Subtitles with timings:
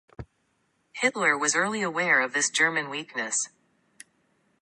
[0.93, 3.37] Hitler was early aware of this German weakness.